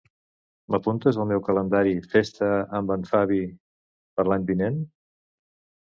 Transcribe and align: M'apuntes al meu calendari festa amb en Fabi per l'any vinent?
M'apuntes 0.75 1.19
al 1.23 1.29
meu 1.33 1.43
calendari 1.51 1.93
festa 2.15 2.51
amb 2.81 2.97
en 2.99 3.07
Fabi 3.13 3.41
per 4.19 4.29
l'any 4.31 4.53
vinent? 4.53 4.85